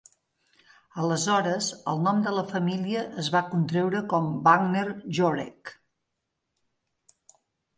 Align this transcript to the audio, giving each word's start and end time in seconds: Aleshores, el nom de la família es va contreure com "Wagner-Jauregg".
Aleshores, 1.03 1.67
el 1.91 2.01
nom 2.05 2.23
de 2.27 2.33
la 2.37 2.45
família 2.53 3.03
es 3.25 3.29
va 3.35 3.43
contreure 3.51 4.01
com 4.15 4.33
"Wagner-Jauregg". 4.49 5.75